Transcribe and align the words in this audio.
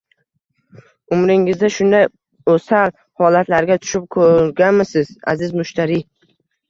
Umringizda 1.17 1.69
shunday 1.75 2.07
o‘sal 2.53 2.93
holatlarga 3.25 3.79
tushib 3.85 4.09
ko‘rganmisiz, 4.17 5.13
aziz 5.35 5.55
mushtariy? 5.63 6.03